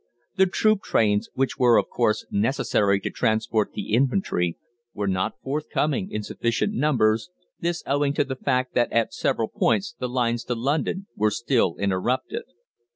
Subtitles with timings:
[0.35, 4.57] The troop trains, which were of course, necessary to transport the infantry,
[4.95, 9.93] were not forthcoming in sufficient numbers, this owing to the fact that at several points
[9.93, 12.45] the lines to London were still interrupted.